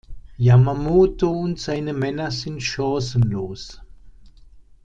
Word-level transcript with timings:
Yamamoto 0.39 1.29
und 1.29 1.59
seine 1.59 1.93
Männer 1.93 2.31
sind 2.31 2.59
chancenlos. 2.63 3.79